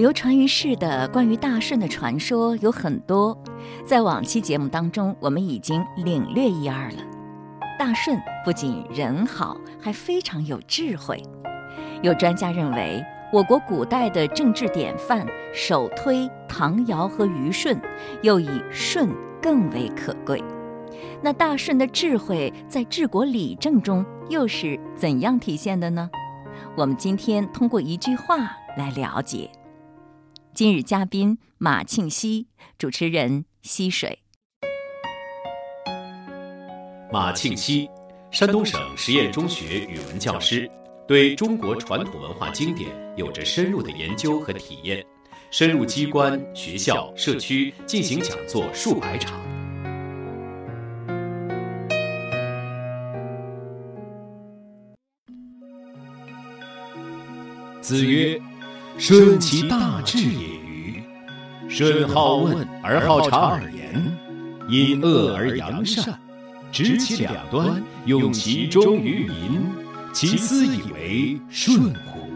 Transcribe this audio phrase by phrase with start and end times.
[0.00, 3.36] 流传于世的关于大顺的传说有很多，
[3.84, 6.96] 在往期节目当中，我们已经领略一二了。
[7.78, 11.22] 大顺不仅人好，还非常有智慧。
[12.00, 17.78] 有专家认为，我国古代的政治典范首推唐尧和虞舜，
[18.22, 19.06] 又以舜
[19.42, 20.42] 更为可贵。
[21.20, 26.08] 那大顺的智慧在治国理政中又是怎样体现的呢？
[26.74, 28.38] 我们今天通过一句话
[28.78, 29.50] 来了解。
[30.60, 32.46] 今日嘉宾马庆西，
[32.76, 34.18] 主持人溪水。
[37.10, 37.88] 马庆西，
[38.30, 40.70] 山东省实验中学语文教师，
[41.08, 45.02] 对中国传统文化经典有着深入的研究和体验，
[45.50, 49.40] 深入机关、学校、社区进行讲座数百场。
[57.80, 58.38] 子曰。
[59.00, 61.02] 顺其大志也与？
[61.70, 64.14] 顺好问而好察而言，
[64.68, 66.20] 隐恶而扬善，
[66.70, 69.64] 执其两端，用其中于民，
[70.12, 72.28] 其斯以为顺乎？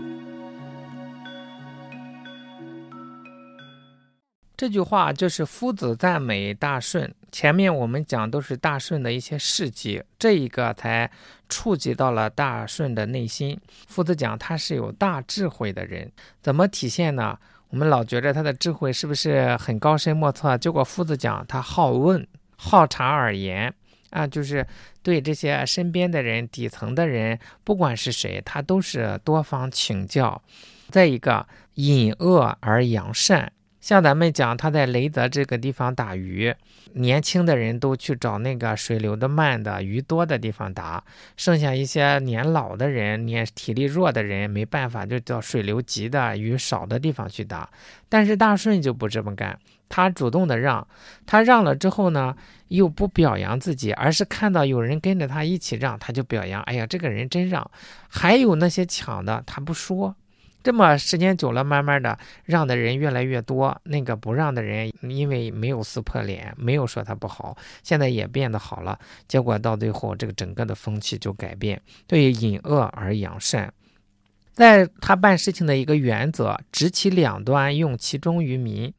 [4.56, 7.14] 这句话就是夫子赞美大顺。
[7.34, 11.10] 前面我们讲都是大顺的一些事迹，这一个才
[11.48, 13.58] 触及到了大顺的内心。
[13.88, 16.08] 夫子讲他是有大智慧的人，
[16.40, 17.36] 怎么体现呢？
[17.70, 20.56] 我们老觉得他的智慧是不是很高深莫测？
[20.56, 22.24] 结果夫子讲他好问、
[22.54, 23.74] 好察而言
[24.10, 24.64] 啊，就是
[25.02, 30.40] 对这些身边的人、底层的人，不管是谁，他都是多方请教。
[30.88, 33.50] 再一个，隐恶而扬善。
[33.80, 36.54] 像咱们讲，他在雷泽这个地方打鱼，
[36.96, 41.02] 年轻的人都去找那个水流的慢的、鱼多的地方打，
[41.36, 47.68] 剩下一些年老的人、年体力弱的人没办法，就到水流急的、鱼少的地方去打。
[48.08, 50.86] 但是大顺就不这么干，他主动的让，
[51.26, 52.36] 他让了之后呢，
[52.68, 56.62] 又不表扬自己，而是看到有人跟着他一起让，他就表扬。
[56.62, 57.68] 哎呀，这个人真让。
[58.08, 60.14] 还有那些抢的，他不说。
[60.64, 68.98] 这么时间久了，慢慢的让的人越来越多，那个不让的人，因为没有撕破脸，没有说他不好，现在也变得好了。
[69.28, 73.70] 结果到最后，这个整个的风气就改变，对隐恶而扬善，
[74.54, 78.90] 在他办事情的一个原则，执其两端，用其中于民。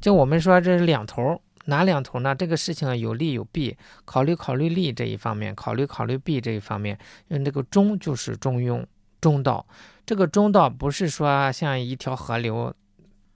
[0.00, 2.32] 就我们说这是两头，哪两头呢？
[2.32, 6.96] 这个事情有利有弊，考虑考虑利这一方面，考虑考虑弊这一方面，
[7.26, 8.84] 用这个中就是中庸
[9.20, 9.66] 中道。
[10.08, 12.72] 这个中道不是说像一条河流，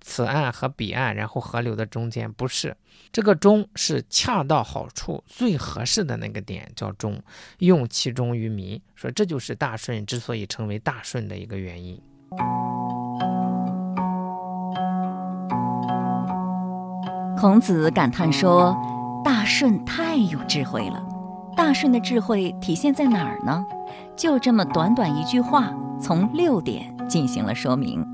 [0.01, 2.75] 此岸和彼岸，然后河流的中间不是。
[3.13, 7.23] 这个中是恰到好处、最合适的那个点，叫中，
[7.59, 8.81] 用其中于民。
[8.95, 12.01] 说这就是大顺之所以成为大顺的一个原因。
[17.39, 18.75] 孔子感叹说
[19.23, 21.07] ：“大顺太有智慧了。
[21.55, 23.63] 大顺的智慧体现在哪儿呢？
[24.17, 28.05] 就这么短短一句话。”从六点进行了说明。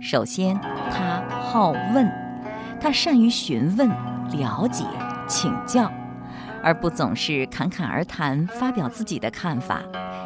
[0.00, 0.58] 首先，
[0.90, 2.10] 他好问，
[2.80, 3.88] 他善于询问、
[4.32, 4.84] 了解、
[5.28, 5.88] 请教，
[6.64, 9.80] 而不总是侃侃而谈，发表自己的看法，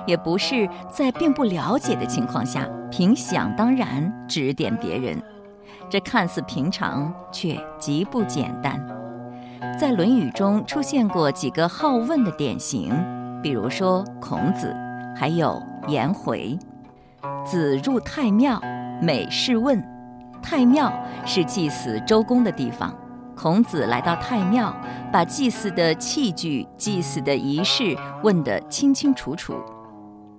[0.07, 5.23] 也不是在并不了解的情况下凭想当然指点别人。
[5.91, 8.81] 这看似平常，却极不简单。
[9.79, 12.91] 在《论语》中出现过几个好问的典型，
[13.43, 14.75] 比如说孔子，
[15.15, 16.59] 还有颜回。
[17.45, 18.61] 子入太庙，
[19.01, 19.83] 每事问。
[20.43, 20.93] 太庙
[21.25, 22.93] 是祭祀周公的地方。
[23.37, 24.75] 孔子来到太庙，
[25.13, 29.55] 把祭祀的器具、祭祀的仪式问得清清楚楚。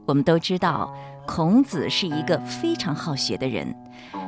[0.06, 0.94] 我们都知道，
[1.26, 3.74] 孔子是一个非常好学的人，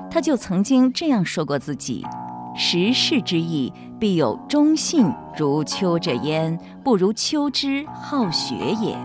[0.09, 2.05] 他就曾经这样说过自己
[2.55, 8.97] ：“时事之意，必有忠信如丘者焉，不如丘之好学也。”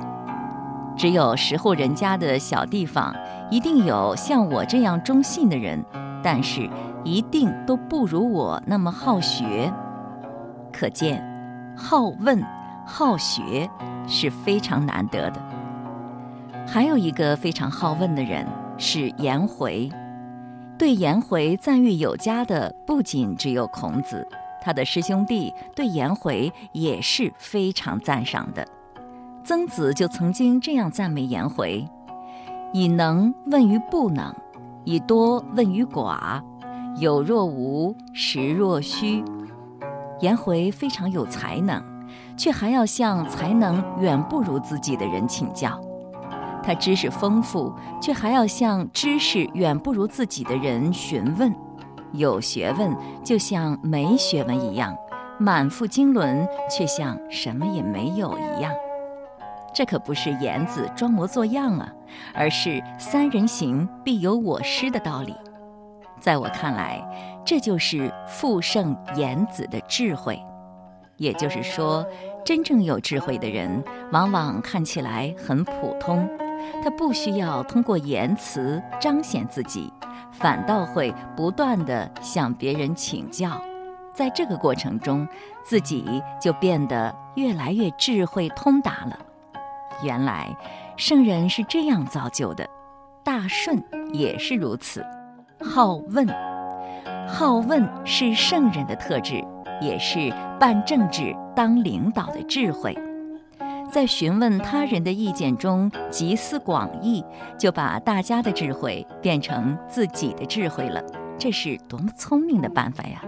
[1.00, 3.16] 只有十户人家的小地方。
[3.50, 5.82] 一定有像我这样忠信的人，
[6.22, 6.68] 但是
[7.02, 9.72] 一定都不如我那么好学。
[10.70, 11.24] 可见，
[11.74, 12.44] 好问、
[12.86, 13.66] 好学
[14.06, 15.40] 是非常难得的。
[16.66, 18.46] 还有一个非常好问的人
[18.76, 19.90] 是颜回，
[20.78, 24.28] 对颜回赞誉有加的不仅只有孔子，
[24.60, 28.64] 他的师兄弟对颜回也是非常赞赏的。
[29.42, 31.86] 曾子就曾经这样赞美颜回。
[32.72, 34.32] 以能问于不能，
[34.84, 36.40] 以多问于寡，
[36.96, 39.24] 有若无，实若虚。
[40.20, 41.82] 颜回非常有才能，
[42.36, 45.70] 却还要向才能远不如自己的人请教；
[46.62, 51.52] 他知识丰富，却还要向知识远不如自己的人询问。
[52.12, 52.94] 有学问
[53.24, 54.94] 就像没学问一样，
[55.38, 58.72] 满腹经纶却像什么也没有一样。
[59.72, 61.92] 这可不是言子装模作样啊，
[62.34, 65.34] 而是三人行必有我师的道理。
[66.20, 67.02] 在我看来，
[67.44, 70.38] 这就是富圣言子的智慧。
[71.16, 72.06] 也就是说，
[72.44, 76.28] 真正有智慧的人，往往看起来很普通，
[76.82, 79.92] 他不需要通过言辞彰显自己，
[80.32, 83.60] 反倒会不断地向别人请教。
[84.14, 85.28] 在这个过程中，
[85.62, 89.18] 自己就变得越来越智慧通达了。
[90.02, 90.48] 原来，
[90.96, 92.66] 圣人是这样造就的，
[93.24, 93.82] 大顺
[94.12, 95.04] 也是如此。
[95.60, 96.26] 好问，
[97.28, 99.44] 好问是圣人的特质，
[99.80, 102.96] 也是办政治、当领导的智慧。
[103.90, 107.24] 在询问他人的意见中集思广益，
[107.58, 111.02] 就把大家的智慧变成自己的智慧了。
[111.36, 113.20] 这是多么聪明的办法呀！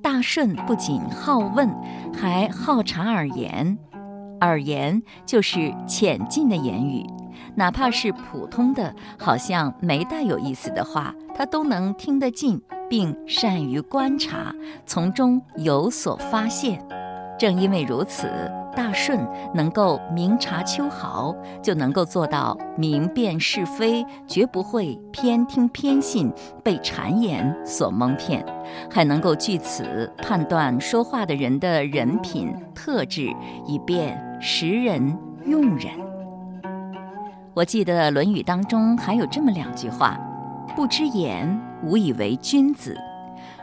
[0.00, 1.68] 大顺不仅好问，
[2.14, 3.76] 还好察耳言。
[4.40, 7.04] 耳言就是浅近的言语，
[7.54, 14.54] 哪怕是普通的、好像没大有意思的话，他都能听得进，并善于观察，
[14.86, 16.84] 从中有所发现。
[17.38, 18.28] 正因为如此，
[18.74, 19.24] 大顺
[19.54, 21.32] 能够明察秋毫，
[21.62, 26.32] 就能够做到明辨是非，绝不会偏听偏信，
[26.64, 28.44] 被谗言所蒙骗，
[28.90, 33.32] 还能够据此判断说话的人的人品特质，
[33.64, 35.90] 以便识人用人。
[37.54, 40.16] 我记得《论语》当中还有这么两句话
[40.76, 42.96] ：“不知言，无以为君子。”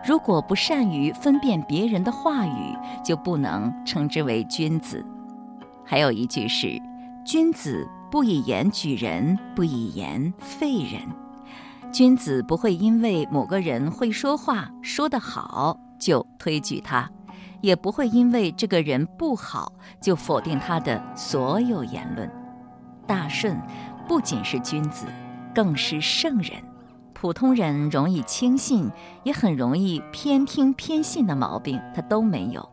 [0.06, 5.04] 如果不善于分辨别人的话语，就不能称之为君子。
[5.86, 6.80] 还有一句是
[7.26, 11.02] ：“君子不以言举人，不以言废人。”
[11.92, 17.10] 君子不会因为某个人会说话、说得好就推举他，
[17.66, 22.32] 也不会因为这个人不好就否定他的所有言论。
[23.08, 23.60] 大顺
[24.08, 25.08] 不仅是君子，
[25.54, 26.52] 更是圣人。
[27.14, 28.92] 普通人容易轻信，
[29.24, 32.70] 也很容易偏听偏信的毛病，他都没有。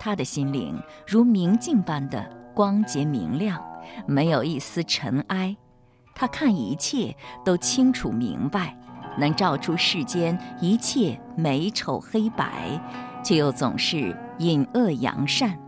[0.00, 0.76] 他的心灵
[1.06, 3.62] 如明镜般的光洁明亮，
[4.04, 5.56] 没有一丝尘埃。
[6.12, 7.14] 他看一切
[7.44, 8.76] 都清楚明白，
[9.16, 12.80] 能照出世间一切美丑黑白，
[13.22, 15.58] 却又总是隐恶扬善。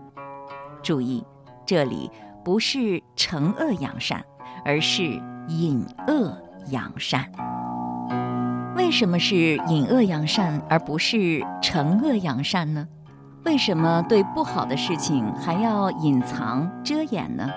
[0.83, 1.25] 注意，
[1.65, 2.11] 这里
[2.45, 4.25] 不是惩恶扬善，
[4.65, 5.03] 而是
[5.49, 6.37] 隐恶
[6.71, 7.25] 扬善。
[8.77, 12.87] 为什么是隐恶扬善，而不是惩恶扬善呢？
[13.45, 17.49] 为什么对不好的事情还要隐藏遮掩呢？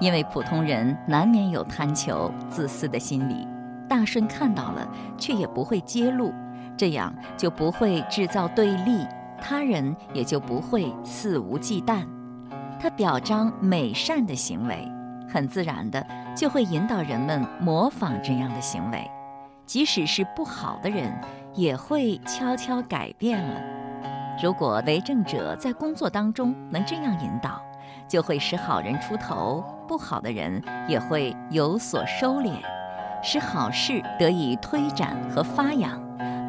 [0.00, 3.46] 因为普通人难免有贪求、自私的心理，
[3.88, 4.86] 大顺看到了，
[5.16, 6.32] 却也不会揭露，
[6.76, 9.06] 这样就不会制造对立，
[9.46, 12.02] 他人也就不会肆无忌惮。
[12.80, 14.90] 他表彰美善的行为，
[15.28, 16.04] 很自然的
[16.34, 19.06] 就会引导人们模仿这样的行为。
[19.66, 21.12] 即使是不好的人，
[21.52, 23.60] 也会悄悄改变了。
[24.42, 27.60] 如果为政者在工作当中能这样引导，
[28.08, 32.54] 就会使好人出头，不好的人也会有所收敛，
[33.22, 36.00] 使好事得以推展和发扬，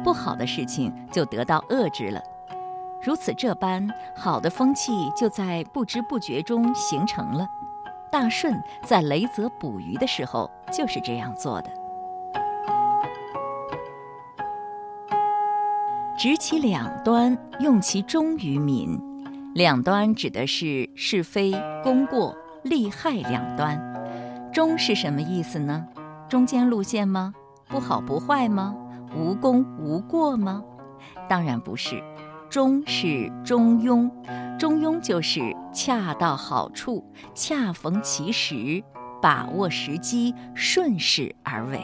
[0.02, 2.22] 不好的事情就得到遏制了。
[3.06, 7.46] 如此这般，好的风气就在不知不觉中形成了。
[8.10, 11.70] 大顺在雷泽捕鱼的时候就是这样做的。
[16.18, 19.00] 执其两端，用其中于民。
[19.54, 21.52] 两端指的是是非、
[21.84, 23.80] 功过、利害两端。
[24.52, 25.86] 中是什么意思呢？
[26.28, 27.32] 中间路线吗？
[27.68, 28.74] 不好不坏吗？
[29.16, 30.60] 无功无过吗？
[31.28, 32.02] 当然不是。
[32.56, 34.10] 中是中庸，
[34.58, 38.82] 中庸就是恰到好处，恰逢其时，
[39.20, 41.78] 把握时机，顺势而为。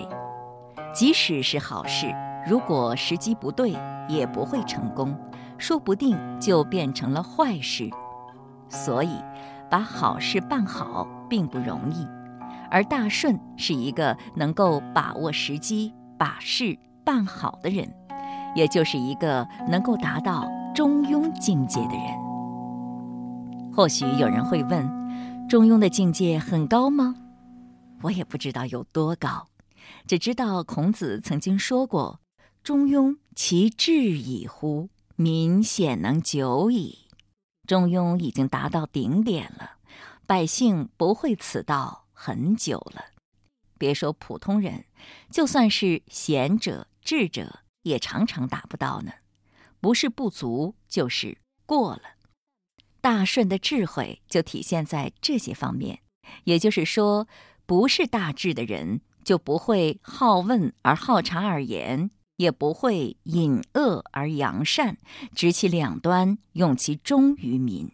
[0.95, 2.11] 即使是好事。
[2.47, 3.75] 如果时机不对，
[4.09, 5.15] 也不会成功，
[5.59, 7.91] 说不定就变成了坏事。
[8.71, 9.23] 所以，
[9.69, 12.09] 把好事办好并不容易。
[12.71, 17.87] 而大顺是一个能够把握时机、把事办好的人，
[18.55, 23.73] 也就是一个能够达到中庸境界的人。
[23.75, 24.89] 或许有人会问：
[25.47, 27.15] 中庸的境界很高吗？
[28.01, 29.49] 我也不知道有多高，
[30.07, 32.21] 只知道孔子曾经说过。
[32.63, 34.89] 中庸其志矣乎？
[35.17, 37.09] 民显能久矣。
[37.67, 39.73] 中庸已经达到顶点了，
[40.27, 43.05] 百姓不会此道很久了。
[43.77, 44.85] 别说普通人，
[45.31, 49.13] 就算是贤者、智者，也常常达不到呢？
[49.83, 52.03] 不是不足，就是过了。
[53.01, 55.99] 大顺的智慧就体现在这些方面，
[56.45, 57.27] 也就是说，
[57.67, 64.99] 不是大智的人，就不会好问而好察而言，也不会隐恶而扬善，
[65.35, 67.91] 执其两端，用其忠于民。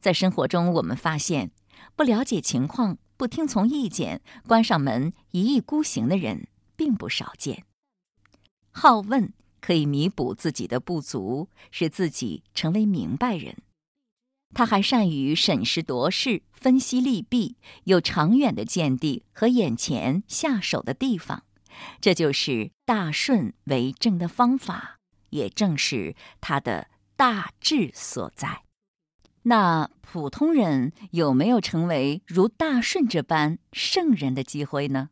[0.00, 1.52] 在生活中，我们发现，
[1.94, 7.64] 不了解情况、不听从意见、关上门一意孤行的人并不少见。
[8.72, 9.32] 好问
[9.66, 13.56] 可以弥补自己的不足，使自己成为明白人。
[14.54, 21.42] 他还善于审时度势、分析利弊，有长远的见地和眼前下手的地方，
[22.00, 28.62] 这就是大顺为政的方法，也正是他的大智所在。
[29.42, 35.10] 那普通人有没有成为如大顺这般圣人的机会呢？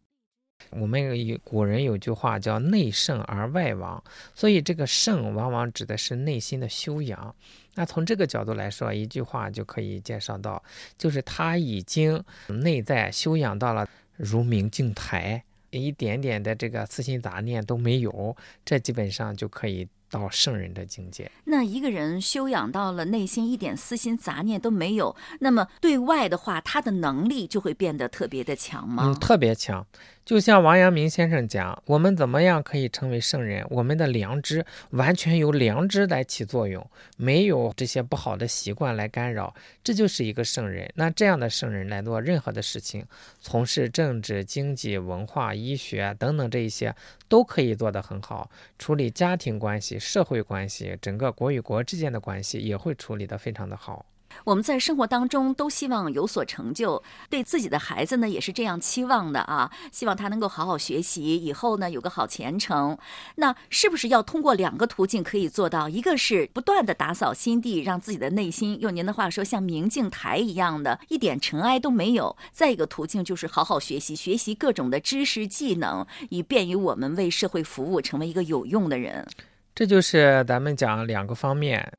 [0.70, 4.02] 我们有古人有句话叫“内圣而外王”，
[4.34, 7.34] 所以这个圣往往指的是内心的修养。
[7.74, 10.62] 那从这个角度来说，一句话就可以介绍到，
[10.96, 19.88] 就是他已经内在修养到了如明镜台，一点点的这个私心杂念都没有，这基本上就可以。
[20.10, 29.02] 到圣人的境界，那一个人修养到了内心一点私心杂念都没有，那么对外的话，他的能力就会变得特别的强吗？
[29.06, 29.84] 嗯，特别强。
[30.24, 33.62] 就像王阳明先生讲，我们怎么样可以成为圣人？
[33.68, 36.84] 我们的良知完全由良知来起作用，
[37.18, 40.90] 没有这些不好的习惯来干扰，这就是一个圣人。
[40.94, 43.04] 那这样的圣人来做任何的事情，
[43.38, 46.94] 从事政治、经济、文化、医学等等这一些，
[47.28, 48.50] 都可以做得很好。
[48.78, 54.06] 处理家庭关系、社会关系，整个国与国之间的关系，也会处理得非常的好。
[54.42, 62.98] 我们在生活当中都希望有所成就，对自己的孩子呢也是这样期望的啊，希望他能够好好学习，以后呢有个好前程。
[63.36, 65.88] 那是不是要通过两个途径可以做到？
[65.88, 79.26] 一个是不断的打扫心地，让自己的内心用您的话说像明镜台一样的，一点尘埃都没有；再一个途径就是好好学习，学习各种的知识技能，以便于我们为社会服务，成为一个有用的人。
[79.74, 81.92] 这就是咱们讲两个方面。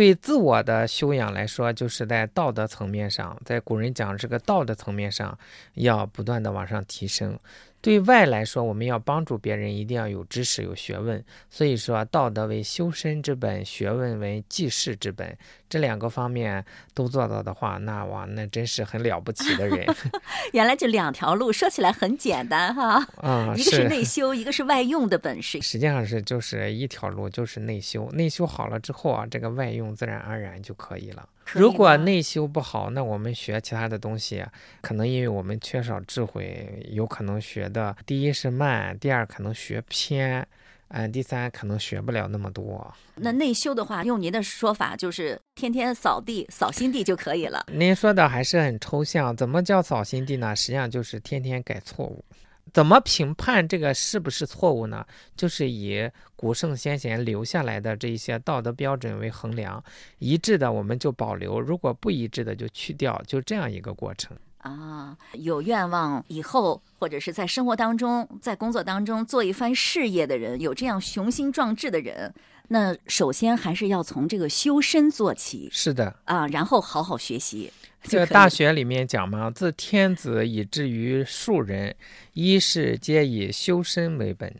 [0.00, 5.38] 对自我的修养来说，就是在道德层面上，在古人讲这个道德层面上，
[5.74, 7.38] 要不断的往上提升。
[7.82, 11.24] 对外来说，我们要帮助别人，一定要有知识、有学问。
[11.48, 15.36] 所以说，道德为修身之本，学问为济世之本。
[15.68, 19.86] 这两个方面都做到的话，那哇，那真是很了不起的人。
[20.52, 25.62] 原来这两条路说起来很简单哈，啊，一个是 内修，一个是外用的本事。
[25.62, 28.10] 实际上是就是一条路，就是内修。
[28.12, 31.26] 内修好了之后啊，这个外用自然而然就可以了。
[31.52, 34.44] 如果内修不好，那我们学其他的东西，
[34.80, 40.46] 可能因为我们缺少智慧，有可能学的第一是慢，第二可能学偏，
[40.88, 42.92] 嗯，第三可能学不了那么多。
[43.16, 47.66] 那内修的话，用您的说法，就是天天扫地、扫心地就可以了。
[47.72, 50.54] 您说的还是很抽象，怎么叫扫心地呢？
[50.54, 52.24] 实际上就是天天改错误。
[52.72, 55.04] 怎么评判这个是不是错误呢？
[55.36, 59.82] 就是以古圣先贤留下来的这一些道德标准为衡量，
[60.18, 64.36] 一致的我们就保留，如果不一致的就去掉，就这样一个过程。
[64.58, 72.34] 啊，有愿望以后或者是在生活当中、在工作当中做一番事业的人，有这样雄心壮志的人，
[72.68, 75.70] 那首先还是要从这个修身做起。
[75.72, 77.72] 是的，啊，然后好好学习。
[78.08, 81.94] 这个《大学》里面讲嘛，自天子以至于庶人，
[82.32, 84.52] 一是皆以修身为本。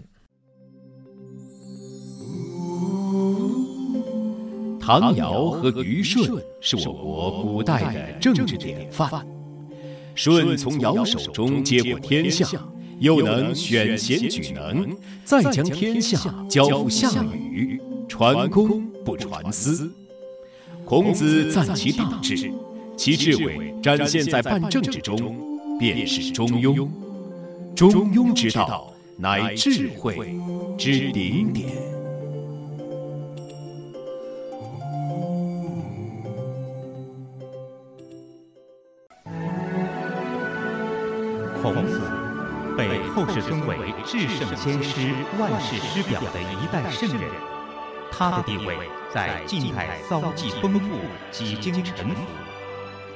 [4.78, 6.22] 唐尧和虞舜
[6.60, 9.10] 是我国古代的政治典范。
[10.14, 12.46] 舜从尧手中接过天下，
[12.98, 16.18] 又能选贤举能，再将天下
[16.48, 19.90] 交付夏禹，传公不传私。
[20.84, 22.52] 孔子赞其大智。
[23.00, 25.34] 其智慧展现在办政之中，
[25.78, 26.86] 便是中庸。
[27.74, 30.38] 中庸之道，乃智慧
[30.76, 31.70] 之顶点。
[41.62, 42.02] 孔子
[42.76, 47.30] 被后世尊为至圣先师、万世师表的一代圣人，
[48.12, 48.76] 他的地位
[49.10, 50.98] 在晋代遭际丰富，
[51.30, 52.20] 几经沉浮。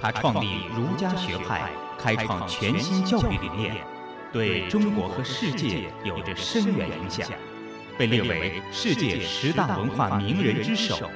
[0.05, 3.77] 他创立儒家学派，开创全新教育理念，
[4.31, 7.27] 对中国和世界有着深远影响，
[7.97, 11.09] 被列为世界十大文化名人之首。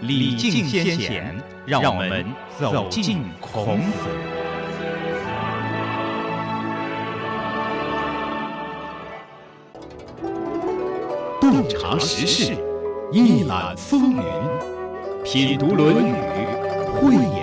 [0.00, 2.26] 礼敬先贤，让我们
[2.58, 3.92] 走进孔子。
[11.40, 12.56] 洞察时事，
[13.12, 14.22] 一览风云，
[15.22, 16.12] 品读《论语》，
[16.94, 17.41] 慧眼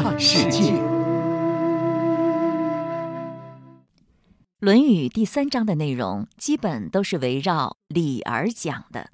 [0.00, 0.72] 看世界。
[4.60, 9.10] 《论语》第三章的内容基本都是围绕礼而讲的。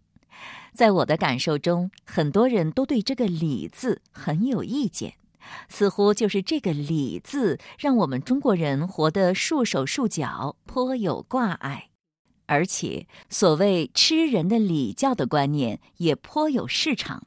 [0.74, 5.14] 在我的感受中，很多人都对这个“礼”字很有意见，
[5.70, 11.88] 似乎就是这个“礼”字让我们中国人活得束手束脚，颇有挂碍。
[12.44, 17.26] 而且，所谓吃人的礼教的观念也颇有市场。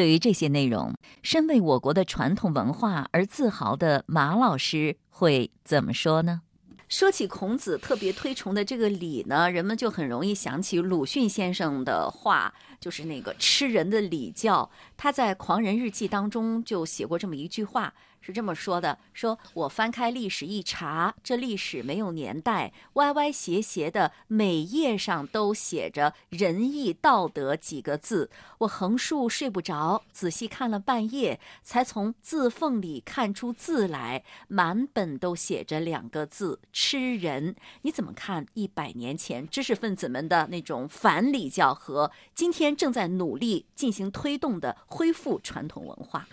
[0.00, 6.40] 对于这些内容，身为我国的传统文化而自豪的马老师会怎么说呢？
[6.88, 14.70] 说起孔子特别推崇的这个礼呢，人们就很容易想起鲁迅先生的话，就是那个吃人的礼教。
[14.96, 17.92] 他在《狂人日记》当中就写过这么一句话。
[18.20, 28.30] 是这么说的：说我翻开历史一查，这历史没有年代，歪歪斜斜的，每页上都写着“仁义道德”几个字。
[28.58, 37.56] 我横竖睡不着，仔细看了半夜，才从字缝里看出字来，满本都写着两个字“吃人”。
[37.82, 38.46] 你怎么看？
[38.54, 46.28] 一百年前知识分子们的那种反礼教，和今天正在努力进行推动的恢复传统文化？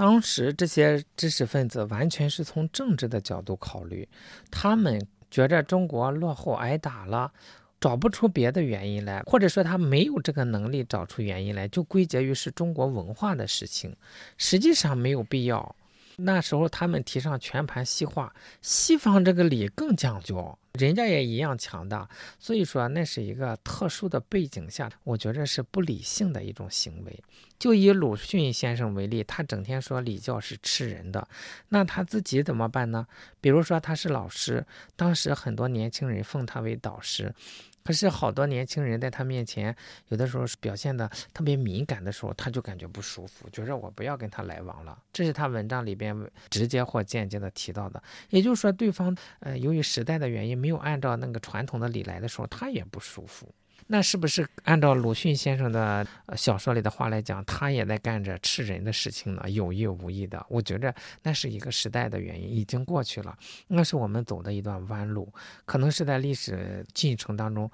[0.00, 4.08] 当时这些知识分子完全是从政治的角度考虑，
[4.50, 4.98] 他们
[5.30, 7.30] 觉着中国落后挨打了，
[7.78, 13.94] 找不出别的原因来，或者说他没有这个能力找出原因来，就归结于是中国文化的事情，
[14.38, 15.76] 实际上没有必要。
[16.16, 22.08] 那时候他们提倡全盘西化，西方这个礼更讲究，人家也一样强大，
[22.38, 27.20] 所以说那是一个特殊的背景下，我觉着是不理性的一种行为。
[27.58, 31.28] 就以鲁迅先生为例，他整天说礼教是吃人的，
[31.68, 33.06] 那他自己怎么办呢？
[33.40, 34.64] 比如说他是老师，
[34.96, 37.34] 当时很多年轻人奉他为导师。
[37.82, 39.74] 可是好多年轻人在他面前，
[40.08, 44.98] 有的时候表现的特别敏感的时候，他就感觉不舒服，觉着我不要跟他来往了。
[45.12, 46.16] 这是他文章里边
[46.48, 48.02] 直接或间接的提到的。
[48.28, 53.52] 也就是说，对方呃由于时代的原因，没有按照那个传统的礼来的时候，他也不舒服。
[53.92, 59.50] 那是不是按照鲁迅先生的小说里的话来讲，他也在干着吃人的事情呢？
[59.50, 63.36] 有意无意的，我觉着那是一个时代的原因，已经过去了。
[63.66, 65.28] 那是我们走的一段弯路，
[65.64, 67.68] 可能是在历史进程当中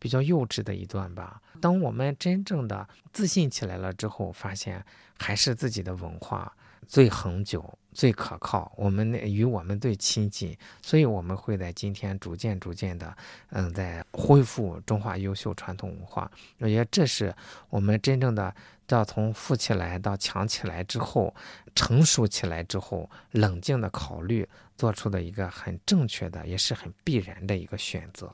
[0.00, 1.38] 比较幼稚的一段吧。
[1.60, 4.82] 当我们真正的自信起来了之后，发现
[5.18, 6.50] 还是自己的文化。
[6.86, 13.12] 最恒久、最可靠，我们那与我们最亲近，所以我们会在今天逐渐、逐渐的，
[13.50, 16.30] 嗯，在恢复中华优秀传统文化。
[16.58, 17.34] 我觉得这是
[17.68, 18.54] 我们真正的
[18.86, 21.34] 到从富起来到强起来之后，
[21.74, 28.32] 成熟起来之后，冷静的考虑做出的一个很正确的，也是很必然的一个选择。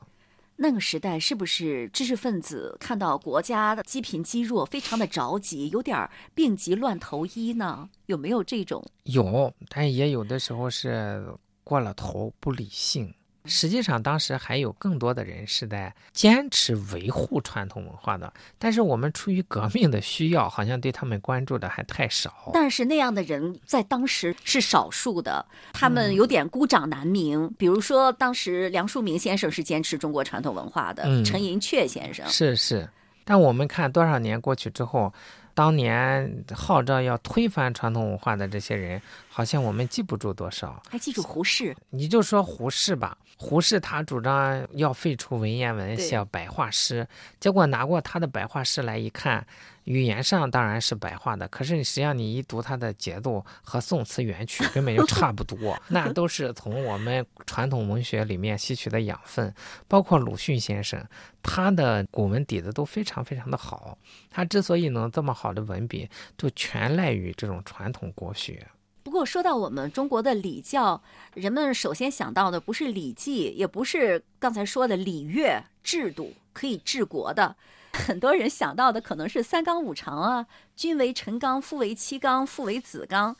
[0.57, 7.89] 那个时代是不是知识分子看到国家的积贫积弱，非常的着急，有点病急乱投医呢？
[8.05, 8.83] 有没有这种？
[9.03, 11.25] 有，但也有的时候是
[11.63, 13.13] 过了头，不理性。
[13.45, 22.51] 实际上，当时还有更多的人是在坚持维护传统文化的，但是我们出于革命的需要，好像对他们关注的还太少。
[22.53, 27.53] 但是那样的人在当时是少数的，他们有点孤掌难鸣。
[27.57, 32.89] 比如说，当时梁漱溟先生是坚持中国传统文化的，陈寅恪先生是是。
[33.23, 35.13] 但我们看多少年过去之后。
[35.55, 40.83] 当年号召要推翻传统文化的这些人，好像我们记不住多少。
[40.89, 41.75] 还记住胡适？
[41.89, 43.17] 你就说胡适吧。
[43.37, 47.07] 胡适他主张要废除文言文，写白话诗。
[47.39, 49.45] 结果拿过他的白话诗来一看，
[49.85, 55.81] 语言上当然是白话的，可是实际上你一读它的节奏和宋词元曲根本就差不多。
[55.87, 59.53] 那都是从我们传统文学里面吸取的养分。
[59.87, 61.01] 包括鲁迅先生，
[61.41, 63.97] 他的古文底子都非常非常的好。
[64.29, 65.45] 他之所以能这么好。
[65.45, 68.67] 好的文笔就全赖于这种传统国学。
[69.03, 70.99] 不过说到我们中国的礼教，
[71.35, 77.55] 人们首先想到的不是《礼记》，也不是刚才说的礼乐制度可以治国的，
[77.95, 83.35] 很多人想到的可能是三纲五常啊，君为臣纲，父为妻纲，父为子纲，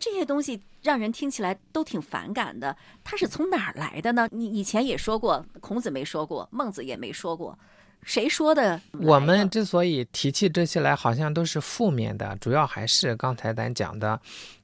[0.00, 2.76] 这些东西让人听起来都挺反感的。
[3.04, 4.28] 它是从哪儿来的呢？
[4.32, 7.58] 你以前也说过，孔子没说过，孟子也没说过。
[8.02, 8.80] 谁说的？
[9.00, 14.18] 我们之所以提起这些来，好像都是负面的，主要还是刚才咱讲的，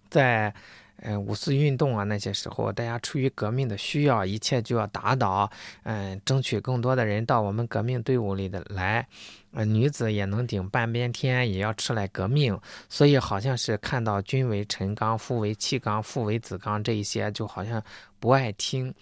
[0.08, 0.54] 在，
[0.96, 5.50] 呃，五四运动啊那些时候，大家出于革命的需要，一切就要打倒，
[5.82, 9.06] 嗯，争取更多的人到我们革命队伍里的来，
[9.52, 17.82] 呃，女子也能顶半边天，也要出来革命，所以好像是看到君为臣纲，父为妻纲，父为子纲这一些，就好像
[18.18, 18.94] 不爱听。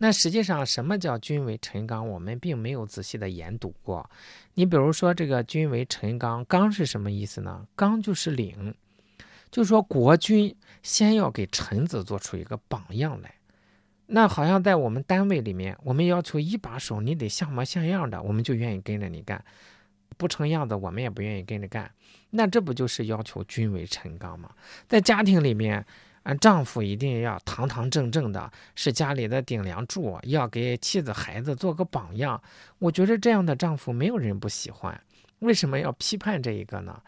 [0.00, 2.08] 那实际上，什么叫君为臣纲？
[2.08, 4.08] 我们并没有仔细的研读过。
[4.54, 7.66] 你比如说，这个君为臣纲，纲是什么意思呢？
[7.74, 8.72] 纲就是领，
[9.50, 13.34] 就说国君先要给臣子做出一个榜样来。
[14.06, 19.38] 那好像在我们单位里面，我们要求一把手，你得像模像样的，我们就愿意跟着你干；
[20.16, 21.90] 不成样子，我们也不愿意跟着干。
[22.30, 24.50] 那这不就是要求君为臣纲吗？
[24.86, 25.84] 在家庭里面。
[26.24, 32.42] 啊丈夫一定要堂堂正正的，是家里的顶梁柱，要给妻子孩子做个榜样。
[32.80, 35.00] 我觉得这样的丈夫没有人不喜欢。
[35.38, 37.00] 为什么要批判这一个呢？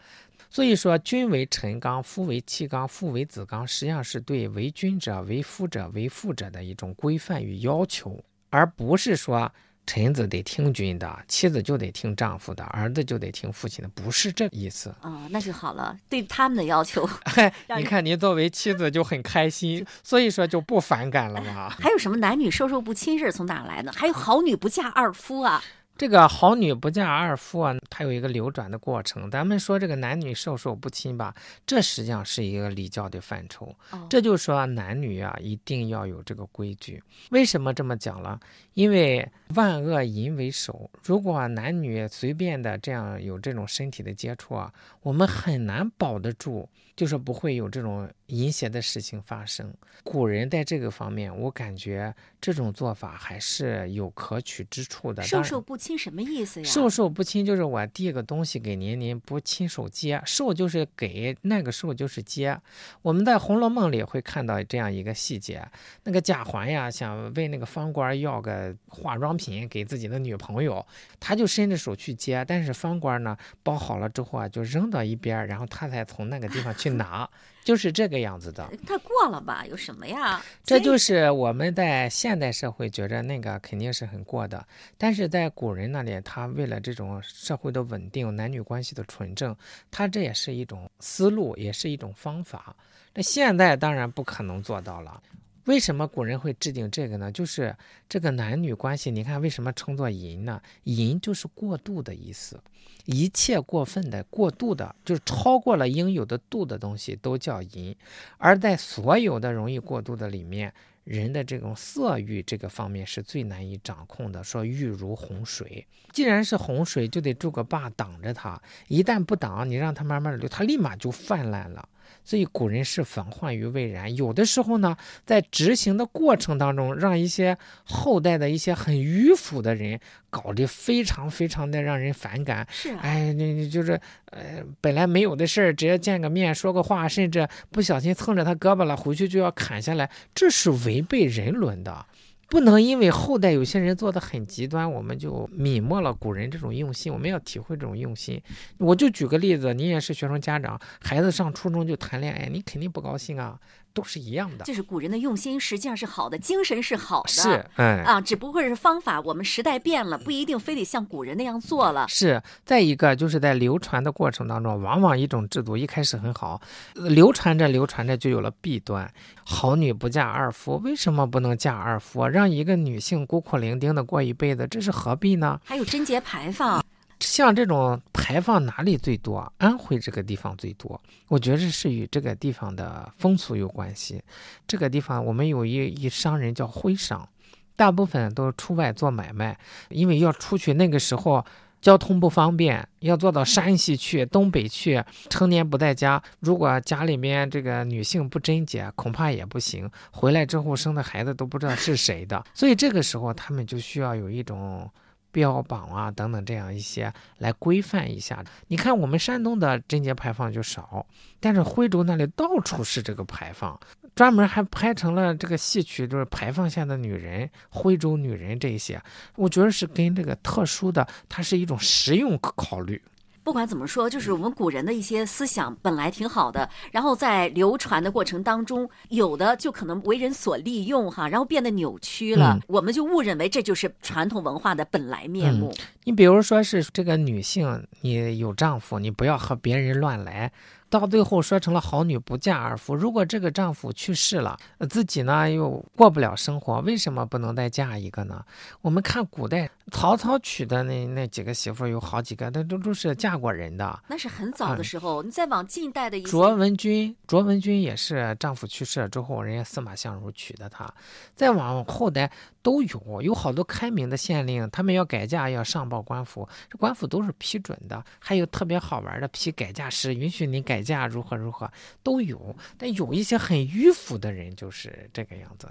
[0.51, 9.51] 所以说，君为臣纲，夫为妻纲，父为子纲，实际上是对为君者、为夫者、为父者的一种规范与要求，而不是说。
[9.87, 15.27] 臣子得听君的，妻子就得听丈夫的，儿子就得听父亲的，不是这意思啊。
[15.31, 17.09] 那就好了，对他们的要求，
[17.75, 21.67] 你看您作为妻子就很开心，所以说就不反感了嘛。
[21.67, 23.91] 还有什么男女授受不亲是从哪来的？
[23.93, 25.61] 还有好女不嫁二夫啊。
[26.01, 29.29] 这个好女不嫁二夫啊，它有一个流转的过程。
[29.29, 31.31] 咱们说这个男女授受不亲吧，
[31.63, 33.71] 这实际上是一个礼教的范畴。
[34.09, 37.03] 这就说男女啊，一定要有这个规矩。
[37.29, 38.39] 为什么这么讲了？
[38.73, 46.67] 因为万恶淫为首，如果男女随便的这样有这种身体的接触啊，我们很难保得住。
[47.01, 49.73] 就是不会有这种淫邪的事情发生。
[50.03, 55.23] 古人在这个方面，我感觉这种做法还是有可取之处的。
[55.23, 56.63] 授受不亲什么意思呀？
[56.63, 60.21] 授受不亲就是我递个东西给您，您不亲手接。
[60.27, 62.55] 受就是给，那个授就是接。
[63.01, 65.67] 我们在《红楼梦》里会看到这样一个细节：
[66.03, 70.85] 那个贾环呀，想问那个方官要个化妆品给自己的女朋友，
[71.19, 76.90] 他就伸着手去接，但是方官呢包好了之后啊，就扔到一边，然后他才从那个地方去。
[76.91, 77.29] 拿
[77.63, 79.65] 就是这个样子的，太过了吧？
[79.69, 80.41] 有什么呀？
[80.63, 84.65] 这就是我们在现代社会觉着那个肯定是很过的，
[84.97, 89.55] 但是在古人那里，他为了这种社会的稳定、男女关系的纯正，
[89.91, 92.75] 他这也是一种思路，也是一种方法。
[93.13, 95.21] 那现在当然不可能做到了。
[95.65, 97.31] 为什么古人会制定这个呢？
[97.31, 97.75] 就是
[98.09, 100.61] 这个男女关系，你看为什么称作淫呢？
[100.85, 102.59] 淫就是过度的意思，
[103.05, 107.95] 一切过分的、过度的，就是超过了应有的度的东西都叫淫。
[108.37, 114.43] 而在所有的容易过度的里面，人的这种色欲这个方面是最难以掌控的。
[114.43, 121.87] 说欲如洪水，既然是洪水，就得筑个坝挡着它，一旦不挡，你让它慢慢流，它立马就泛滥了。
[122.23, 124.95] 所以古人是防患于未然，有的时候呢，
[125.25, 132.67] 在执行的过程当中，让一些后代的一些很迂腐的人搞得非常非常的让人反感。
[132.69, 133.99] 是，哎，你你就是，
[134.31, 142.05] 呃，本来没有的事儿，只要见个面说个话，甚至不小心蹭着他胳膊了，回去就要砍下来，这是违背人伦的。
[142.51, 147.09] 不能因为后代有些人做的很极端，我们就泯没了古人这种用心。
[147.11, 148.41] 我们要体会这种用心。
[148.77, 153.57] 我就举个例子，你也是学生家长，孩子上初中就谈恋爱，你肯定不高兴啊。
[153.93, 162.07] 都是一样的，就是古人的用心实际上是好的，精神是好的，是，哎，啊，只不过是方法，我们时代变了，不一定非得像古人那样做了。
[162.07, 166.61] 是，再一个就是在流传的过程当中，往往一种制度一开始很好，
[166.95, 169.11] 流传着流传着就有了弊端。
[169.43, 172.27] 好女不嫁二夫，为什么不能嫁二夫？
[172.27, 175.59] 让一个女性孤苦伶仃的过一辈子，这是何必呢？
[175.65, 176.83] 还有贞节牌坊。
[177.21, 179.51] 像这种排放哪里最多？
[179.59, 184.21] 安徽这个地方最多，我觉得是与这个地方的风俗有关系。
[184.67, 187.27] 这个地方我们有一一商人叫徽商，
[187.75, 189.57] 大部分都出外做买卖，
[189.89, 191.45] 因为要出去那个时候
[191.79, 199.89] 交通不方便，要坐到山西去、东北去，成年不在家，如果家里面这个女性不贞洁，恐怕也不行。
[200.11, 204.89] 回来之后生的孩子都不知道是谁的，所以这个时候他们就需要有一种。
[205.31, 208.43] 标榜啊，等等，这样一些来规范一下。
[208.67, 211.05] 你看，我们山东的贞节牌坊就少，
[211.39, 213.79] 但是徽州那里到处是这个牌坊，
[214.13, 219.01] 专门还拍成了这个戏曲，就是牌坊下的女人，徽州女人这些。
[219.35, 223.01] 我觉得是跟这个特殊的，它是一种实用考虑。
[223.43, 235.73] 不管怎么说，就是我们古人的一些思想本来挺好的，然后在流传的过程当中，有的就可能为人所利用哈，然后变得扭曲了，我们就误认为这就是传统文化的本来面目。
[236.03, 240.51] 你比如说是这个女性，你有丈夫，你不要和别人乱来。
[240.91, 242.93] 到最后说成了好女不嫁二夫。
[242.93, 248.43] 如果这个丈夫去世了，自己呢又过不了生活，为什么不能再嫁一个呢？
[248.81, 253.97] 我们看古代曹操娶的那那几个媳妇有好几个，那都都是嫁过人的。
[254.09, 260.93] 那是很早的时候，你再往近代的一卓文君，卓文君也是丈夫去世了之后，人家司马相如娶的她。
[261.33, 262.29] 再往后代
[262.61, 268.03] 都有，有好多开明的县令，他们要改嫁要上报官府，这官府都是批准的。
[268.19, 271.71] 还有特别好玩的批改嫁诗，允许你价，如何如何
[272.03, 272.55] 都有。
[272.77, 275.69] 但有一些很迂腐的人就是这个样子，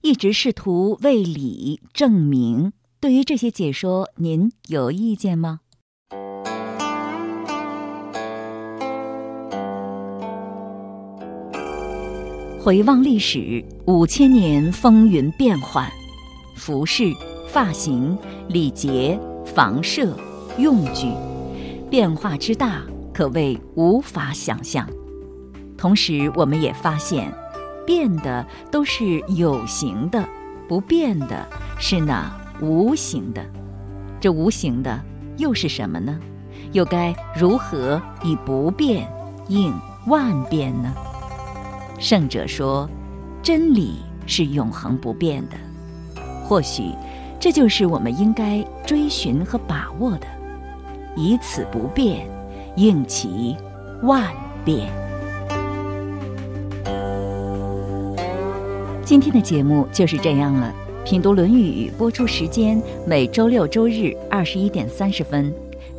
[0.00, 2.72] 一直试图为理证明。
[3.00, 5.60] 对于这些解说，您有意见吗？
[12.60, 15.90] 回望历史，五千年风云变幻，
[16.54, 17.12] 服饰、
[17.48, 18.16] 发型、
[18.48, 20.16] 礼节、房舍、
[20.58, 21.08] 用具，
[21.90, 24.88] 变化之大，可谓无法想象。
[25.76, 27.32] 同时，我们也发现，
[27.86, 30.24] 变的都是有形的，
[30.68, 31.46] 不变的
[31.78, 33.44] 是那无形的。
[34.20, 35.00] 这无形的
[35.36, 36.18] 又是什么呢？
[36.72, 39.06] 又该如何以不变
[39.48, 39.74] 应
[40.06, 40.94] 万变呢？
[41.98, 42.88] 圣者说
[43.42, 43.96] ：“真理
[44.26, 45.56] 是永恒不变的。”
[46.46, 46.94] 或许，
[47.40, 50.26] 这就是我们应该追寻和把握的，
[51.16, 52.28] 以此不变，
[52.76, 53.56] 应其
[54.02, 54.32] 万
[54.64, 54.88] 变。
[59.04, 60.74] 今天的节目就是这样了。
[61.04, 65.52] 品读《论语》播出时间每周六周日二十一点三十分。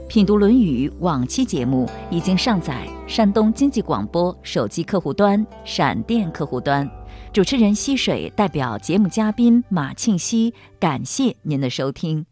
[0.08, 6.90] 品读《论语》往期节目已经上载山东经济广播手机客户端、闪电客户端。
[7.32, 12.26] 主持人溪水代表节目嘉宾马庆西，感谢您的收听。